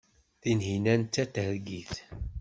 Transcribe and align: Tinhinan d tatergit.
Tinhinan 0.41 1.01
d 1.03 1.09
tatergit. 1.13 1.93